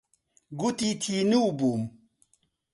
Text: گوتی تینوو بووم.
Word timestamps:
گوتی 0.59 0.89
تینوو 1.01 1.49
بووم. 1.57 1.81